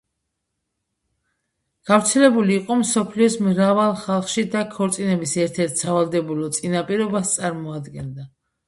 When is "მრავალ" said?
3.49-3.95